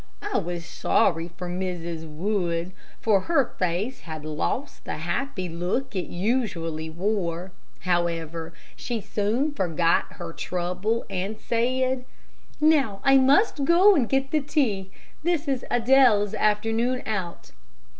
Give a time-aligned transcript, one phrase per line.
[0.33, 2.07] I was sorry for Mrs.
[2.09, 7.51] Wood, for her face had lost the happy look it usually wore.
[7.81, 12.03] However, she soon forgot her trouble, and said:
[12.59, 14.89] "Now, I must go and get the tea.
[15.21, 17.51] This is Adele's afternoon out."